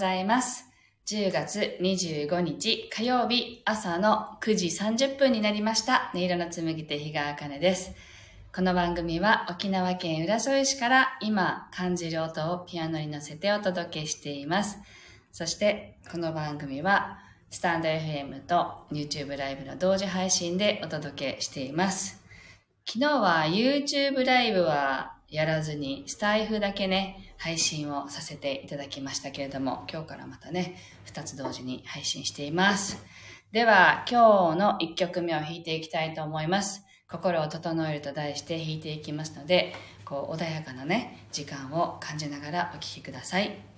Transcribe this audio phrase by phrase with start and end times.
[0.00, 0.64] ございます。
[1.08, 6.10] 10月25日火曜日朝の9時30分になりました。
[6.14, 7.92] 音色の紡手日川茜です。
[8.50, 14.78] この番組は沖縄県浦添市から今感じる音をピアノに乗せてお届けしています。
[15.32, 17.18] そしてこの番組は
[17.50, 22.22] スタンド FM と YouTube ライブの同時配信でお届けしています。
[22.86, 33.02] 昨日は YouTube ライブはやらずにスタイフだけね、配信をさせていただきましたけれども、今日からまたね、2つ同時に配信しています。
[33.52, 36.84] では、今日の1曲目を弾いていきたいと思います。
[37.08, 39.72] 心を整えると題して弾いていきますので、
[40.04, 43.69] こう穏やかなね、時間を感じながらお聴きください。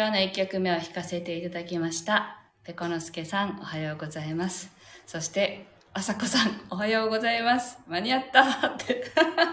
[0.00, 2.40] 今日の1曲目を弾かせていただきました。
[2.64, 4.72] ペコのすけさん、おはようございます。
[5.06, 7.78] そして、あさこさん、おはようございます。
[7.86, 9.04] 間に合ったって。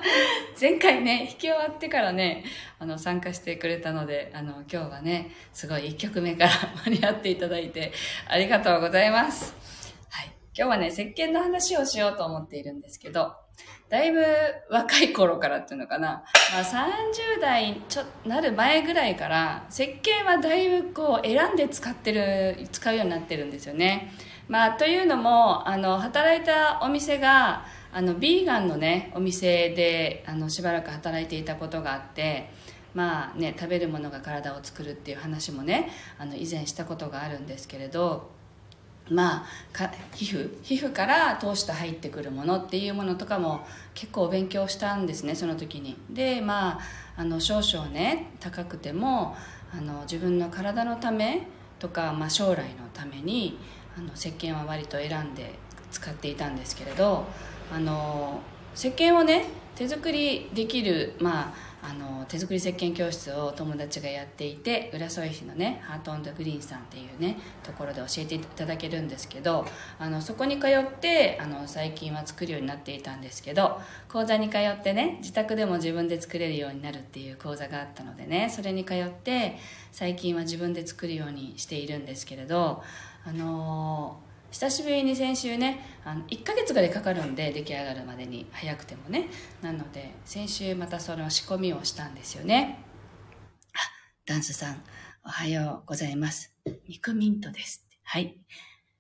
[0.58, 2.46] 前回ね、弾き終わってからね、
[2.80, 6.52] あの、参加してくれたので、あの、今日はね、すごい1曲目から
[6.88, 7.92] 間に合っていただいて、
[8.30, 9.54] ありがとうございます。
[10.10, 10.28] はい。
[10.58, 13.36] 今日はね、石鹸の話をしようと思っているんですけど、
[13.90, 14.22] だいぶ
[14.70, 16.24] 若い頃からっていうのかな、
[16.54, 24.12] まあ、30代ちょなる前ぐらいから石鹸はだいぶこう選んで使ってる使うようになってるんですよね、
[24.50, 32.50] まあ、というのもあの働いたお店があのビーガンのねお店であのしばらく働いていたことがあって
[32.94, 38.37] まあね食べるものが体を作るっていう話もねあの以前したことがあるんですけれど
[39.10, 39.46] まあ
[40.16, 45.98] 皮膚皮膚から通して入ってくるものっていうものとかも結構勉強したんですねその時に。
[46.10, 46.80] でまあ
[47.18, 49.36] あの少々ね高くても
[49.74, 51.48] あの自分の体のため
[51.80, 53.58] とか、まあ、将来のために
[53.98, 55.54] あの石鹸は割と選んで
[55.92, 57.26] 使っていたんですけれど
[57.74, 58.42] あの
[58.76, 59.46] 石鹸をね
[59.76, 69.66] 手作りできる、まあ、あの手作り石鹸教室を友達がやっていて浦添市のねハートンドグリーンさんっていうねところで教えていただけるんですけど
[70.00, 73.80] あのそこに通ってあの最近は作るようになっていたんですけど
[74.10, 79.58] 講座に通ってね自宅でも自分で作れるようになるっていう講座があったのでねそれに通って
[79.92, 82.84] 最近は自分で作るようにしているんですけれど
[83.26, 84.20] あの
[84.52, 88.48] 久しぶりに先週ねあの1ヶ月ぐらいかかるんで出来上がるまでに。
[88.52, 89.28] 早くてもね。
[89.62, 92.80] なので先週またその仕込みをしたんですよね。
[93.74, 93.80] あ
[94.26, 94.84] ダンスさん
[95.26, 96.56] おはようございます。
[96.88, 98.38] 肉ミントですはい。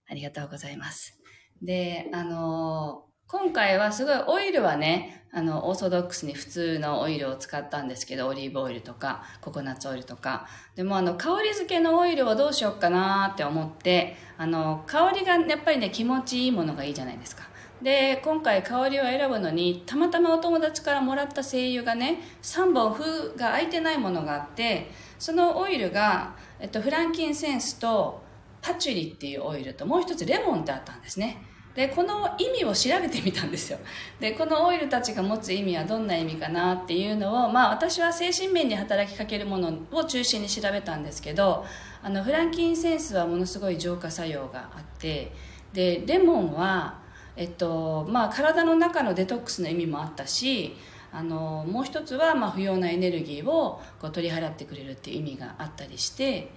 [0.10, 1.18] ありがとうございます。
[1.62, 10.47] であの今回はすごいオイルはね、あの、オーソドックスに普通のオイルを使ったんですけど、オリーブオイルとか、ココナッツオイルとか。
[10.75, 17.44] でもあの、香り付けのオイルをどうしようかなって思って、あの、香りがやっぱりね、気持ちいいものがいいじゃないですか。
[17.81, 24.89] で、今回香りを選ぶのに、たまたまお友達からもらった精油がね、3本封が開いてないものがあって、
[25.19, 28.24] そのオイルが、えっと、フランキンセンスと
[28.62, 31.44] パチュリっていうオイルと、もう一つレモンってあったんですね。
[31.77, 33.77] でこの意味を調べてみたんですよ。
[34.19, 41.65] でこのオイルたちが持つ意味はどんな意味かなっていうのを、まあ、私は精神面に働きかけるものを中心に調べたんですけど
[42.01, 45.31] あのフランキンセンスはものすごい浄化作用があって
[45.71, 46.97] でレモンは、
[47.35, 50.75] えっとまあ、体の中のデトックスの意味もあったし
[51.12, 56.50] あのもう一つは、まあ、不要なエネルギーをこう取り払ってくれるっていう意味があったりして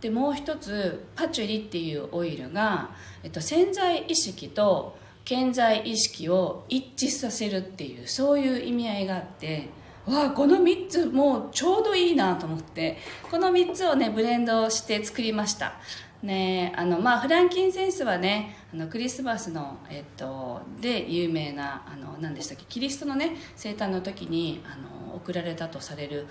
[0.00, 2.90] でもう一つパチュリっていうオイルが、
[3.22, 9.68] えっと、潜在意識と健在意識を一致させるっていうそういう意味合いがあって
[10.06, 12.98] わあこの3つもうちょうどいいなと思って
[13.30, 15.74] この3つをねブレンドして作りました。
[16.22, 21.82] ねあのまあフランキンセンスはねあのクリスマスの、えっと、で有名な
[22.20, 24.76] 何でしたっけキリストのね生誕の時にあ
[25.10, 26.26] の贈られたとされる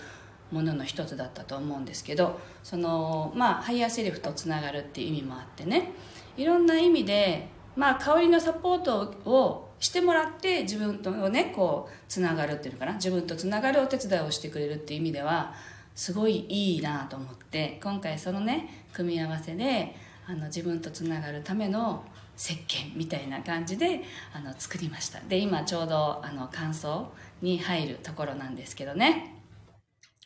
[0.53, 5.91] ものの一つだったと思うんですけどそのまあハイヤーセルフとつながるっていう意味もあってね。
[6.37, 12.93] いろんな意味で、まあ、香りのサポートをしてもらって自分とねこうつながるっていうのかな。
[12.93, 15.53] 自分とつながるお手伝いをしてくれるっていう意味では
[15.95, 19.95] すごいいいなと思って今回そのね組み合わせで
[20.25, 22.03] あの自分とつながるための
[22.37, 24.01] 石鹸みたいな感じで
[24.33, 25.19] あの作りました。
[25.19, 27.05] で今ちょうどあの乾燥
[27.41, 29.42] に入るところなんですけどね。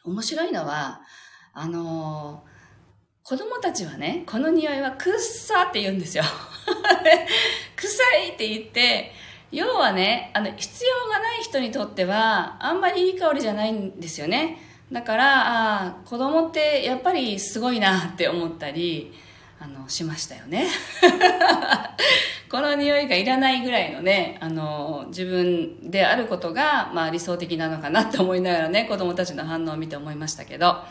[0.07, 1.01] 面白いのは、
[1.53, 6.23] あのー、子供たちはね、この匂いはくっさって言うんですよ。
[7.75, 9.11] 臭いって言って、
[9.51, 14.59] 要はね、あの、必要がない人にとっては、あんまりいい香りじゃないんですよね。
[14.91, 19.13] だから、あ、子供ってやっぱりすごいなって思ったり、
[19.59, 20.67] あの、しましたよね。
[22.49, 30.87] この匂いがいらないぐらいのね、あの、自分であることが、まあ理想的なのかなと思いながらね、子供たちの反応を見て思いましたけど、はい、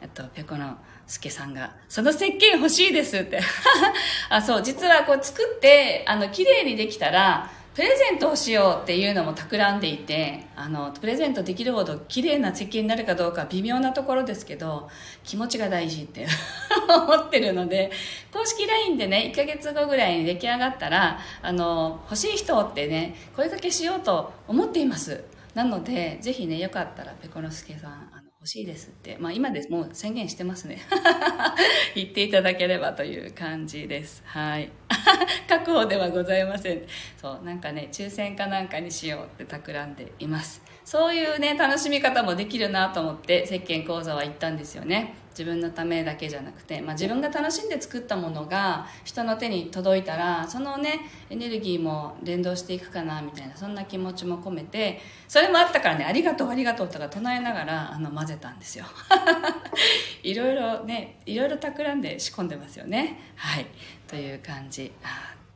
[0.00, 3.40] えっと、ぴょこのすけさんが、その石鹸欲しいですって。
[4.30, 14.88] あ、そう、実はこう作って、あの、綺麗にできたら、プレゼントをしようっていうのも企んでいてあのプレゼントできるほど綺麗な石鹸になるかどうか微妙なところですけど
[15.24, 16.26] 気持ちが大事って
[16.88, 17.90] 思ってるので
[18.32, 25.24] 公式 LINE でね1ヶ月後ぐらいに出来上がったらあの欲しい人ってね声かけしようと思っています。
[25.54, 28.13] なのでぜひねよかったらペコノスケさん
[28.44, 30.82] 欲しいですって、まあ今でもう宣言してますね。
[31.96, 34.22] 言っていただければという感じです。
[34.26, 34.70] はい。
[35.48, 36.82] 確保ではございません。
[37.16, 40.62] そう、なんかね、抽選かなんかにしようって企んでいます。
[40.84, 45.14] そういうね、楽しみ方もできるなと思って石鹸講座は行ったんですよね。
[45.36, 58.84] 自分のためだけじゃなくて、まあ、自分が楽しんで作ったものが人の手に届いたらそのねエネルギーも連動していくかなみたいなそんな気持ちも込めてそれもあったからね「ありがとうありがとう」とか唱えながらあの混ぜたんですよ。
[60.22, 63.18] いろいろねいろいろ企んで仕込んでますよね。
[63.36, 63.66] はい。
[64.06, 64.92] という感じ。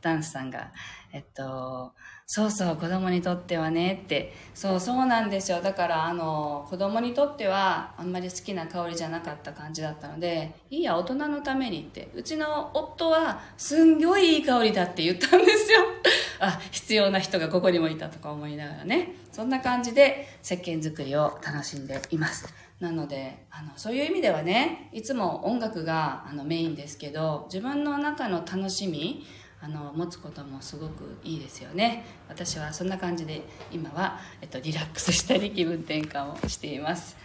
[0.01, 0.71] ダンスさんが
[1.11, 1.93] えっと
[2.31, 4.33] そうそう子供にとってはねって。
[4.53, 5.61] そうそうなんですよ。
[5.61, 12.11] だからあの子供にとってはあんまり好きな香りじゃなかった感じだったのでいいや大人のためにって。
[12.13, 15.79] うちの夫はすんごいいい香りだって言ったんですよ。
[16.39, 19.15] あ必要な人がここにもいたとか思いながらね。
[19.31, 22.53] そんな感じで石鹸作りを楽しんでいます。
[22.79, 29.25] なのであのそういう意味ではねいつも音楽があのメインですけど自分の中の楽しみ
[29.61, 32.05] あの持つこともすごくいいですよね。
[32.29, 37.17] 私はそんな感じで今は、えっと、リラックスしたり気分転換をしています。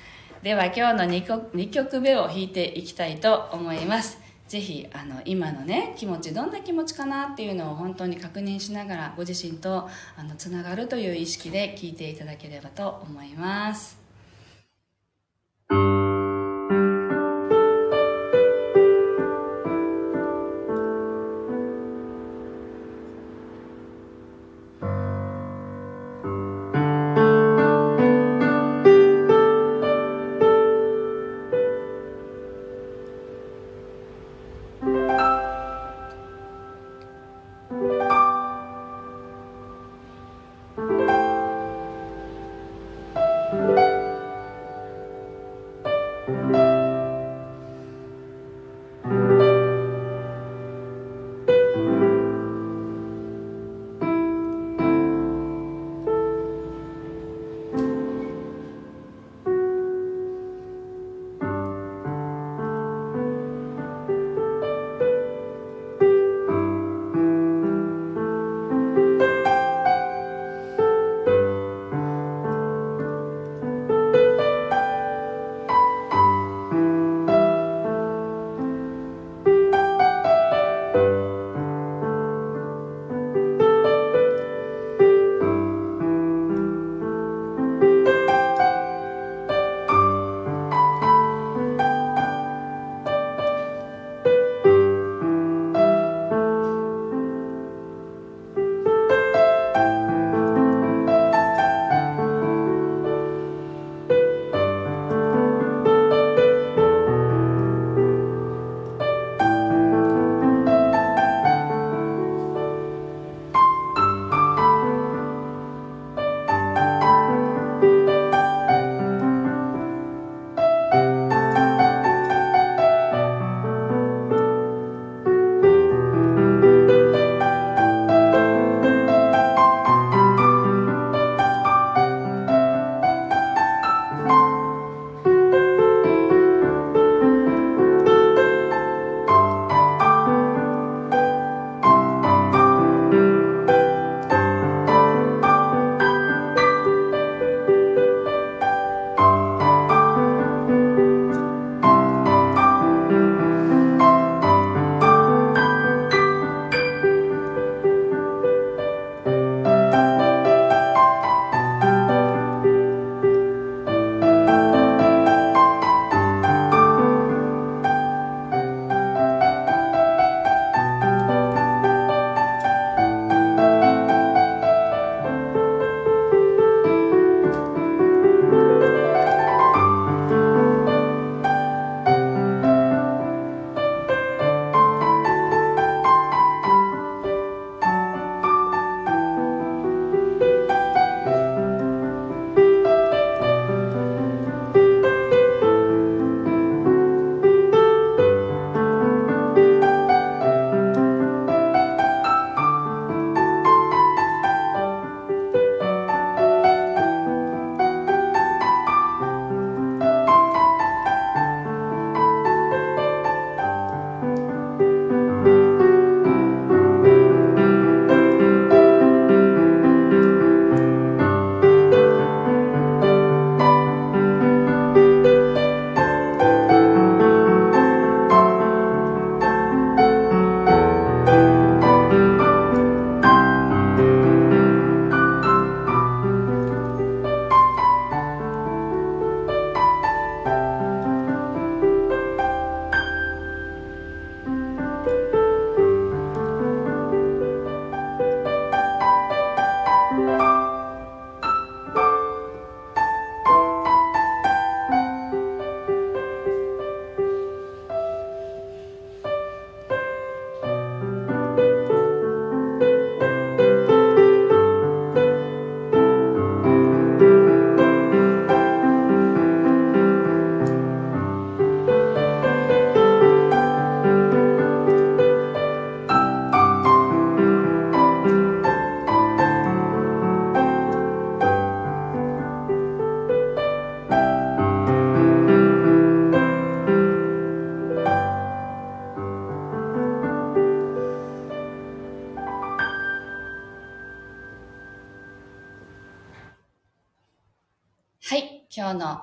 [0.42, 4.18] では今日の 2, 曲2曲目を弾いていきたいと思います。
[4.48, 14.03] ぜひあの今のね気持ちどんな気持ちかなっていうのを本当に確認しながらご自身とあのつながるという意識で聴いていただければと思います。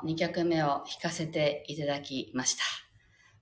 [0.05, 2.63] 2曲目を弾かせていただきました。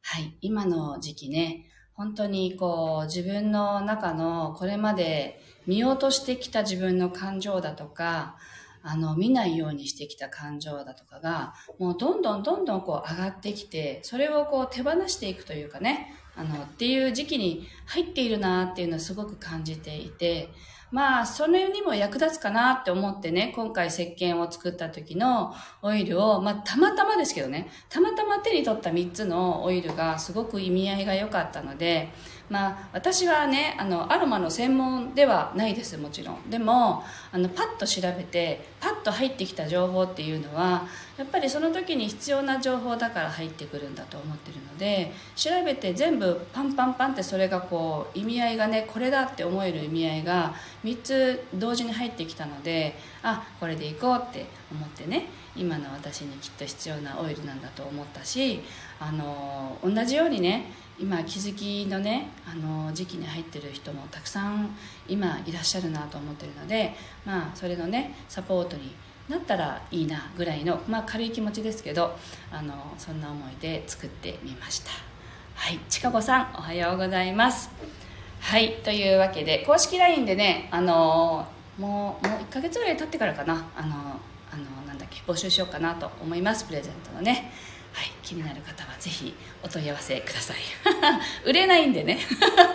[0.02, 0.38] はい。
[0.42, 8.38] 今の時期ね、本当にこう自分の中のこれまで見落としてきた自分の感情だとか、
[8.82, 20.50] あの、見ないようにしてきた感情だとかが、もうどんどんどんどんこう上がってきて、それをこう手放していくというかね、あの、っていう時期に入っているなっていうのはすごく感じていて、
[20.92, 32.10] まあ、それにも役立つかなって思ってね、今回石鹸を作った時のオイルを、まあ、たまたまですけどね、たまたま手に取った3つのオイルがすごく意味合いが良かったので、
[32.50, 36.50] まあ、私はねあのアロマの専門ではないですもちろん。
[36.50, 40.88] でもあのパッと調べてパッと入ってきた情報っていうのは
[41.18, 58.62] やっぱりその時に必要な情報だから入ってくるんだと思ってるので調べて全部パンパンパンってそれがこう意味合いがねこれだって思える意味合いが3つ同時に入ってきたのであこれでいこうって思ってね今の私にきっと必要なオイルなんだと思ったし
[59.00, 64.76] あの同じようにね今気づきのねあの時期に入ってる人もたくさん
[65.08, 66.94] 今いらっしゃるなと思ってるので
[67.26, 68.94] まあそれのねサポートに
[69.30, 72.16] なったらいいなぐらいの、まあ、軽い気持ちですけど
[72.52, 74.92] あのそんな思いで作ってみました。
[75.54, 75.80] はい。
[75.90, 77.70] ちかこさんおはようございます。
[78.40, 78.78] はい。
[78.84, 81.46] というわけで公式 LINE でねあの
[81.78, 83.68] もうもう1ヶ月ぐらい経ってからかな。
[83.76, 83.96] あの
[84.52, 86.66] あのなんだっけ募集しようかなと思います。
[86.66, 87.52] プレゼントのね。
[87.94, 90.58] はい、気になる方はぜひお問い合わせください。
[91.46, 92.20] 売れないんでね。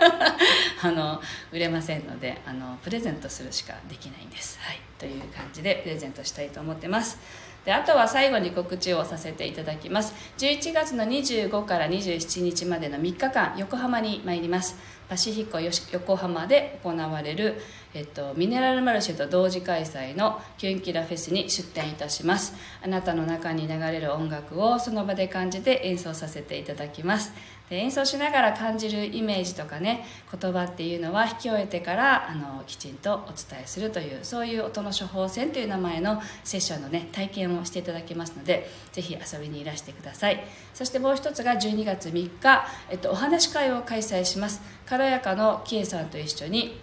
[0.81, 7.17] あの売れませんのであのプレゼントするしかできないんです、はい、という感じでプレゼントしたいと思ってます。
[7.65, 10.13] であとは最後に告知をさせていただきます。
[10.37, 14.75] 11月の25から27日までの3日間横浜に参ります。
[15.09, 17.61] パシフィコ横浜で行われる、
[17.93, 22.55] えっと、ミネラルマルシェと同時開催のキュンキラフェスに出展いたします。
[22.83, 27.33] あなたの中に流れる音楽をその場で感じて演奏させていただきます。
[27.69, 40.43] で演奏しながら感じるイメージとかね言葉っていうのは引き終えてからあのきちんとお伝えするというそういう音の処方箋という名前のセッションのね体験をしていただけますのでぜひ遊びにいらしてください。
[40.73, 44.61] そしてもう一つが12月3日、えっと、お話会を開催します。
[44.85, 46.79] 軽やかのキエさんと一緒に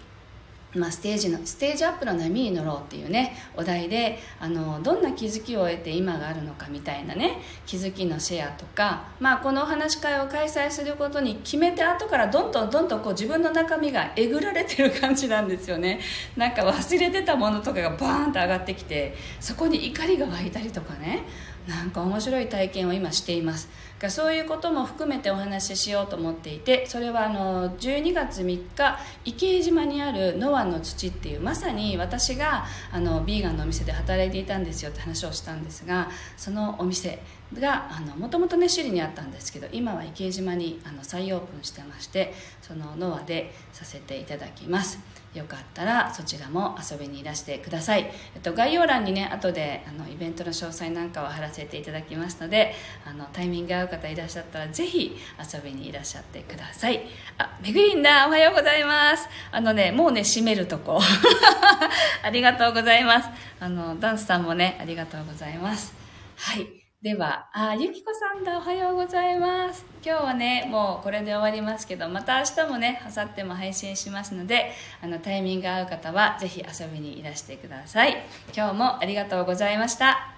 [0.74, 16.00] まあ、ステージのステージアップの波に乗ろうっていうねお題であのどんな気づきを得て今があるのかみたいなね気づきのシェアとか、まあ、このお話し会を開催することに決めて後からどんどんどんどんこう自分の中身がえぐられてる感じなんですよね。
[16.37, 21.24] なんか忘れてたものとかがバーンと上がってきてそこに怒りが湧いたりとかね。
[21.68, 23.68] なんか面白い体験を今しています。
[24.03, 37.22] がそういうことも含めてお話ししようと思っていてそれはあの12月3日池江島にあるノアの土っていうまさに私があのビーガンのお店で働いていたんですよって話をしたんですがそのお店
[37.55, 45.21] がもともとね首里にあったんですけど今は池江島にあの再オープンしてましてそのノアでさせていただきます。
[45.35, 52.75] よかったらそちらも遊びにいらしてください、えっと、概要欄にね後であのイベントの詳細なんかを貼らせていただきますので
[53.07, 55.16] あのタイミング合う方いらっしゃったらぜひ
[55.53, 57.03] 遊びにいらっしゃってください。
[57.38, 59.27] あめぐりんだおはようございます。
[59.51, 61.01] あのねもうね閉めるとこ。
[62.23, 63.29] ありがとうございます。
[63.61, 65.95] あのダンスさんもねありがとうございます。
[66.37, 66.82] はい。
[67.02, 69.84] では、あ、ゆきこさんだ、おはようございます。
[70.06, 74.70] 今日はね、もうこれで終わりますけど、また明日もね、あさっても配信しますので、
[75.02, 78.24] あの、タイミング合う方は、ぜひ遊びにいらしてください。
[78.56, 80.32] 今日もありがとうございました。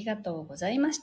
[0.00, 0.98] ありがとうございました。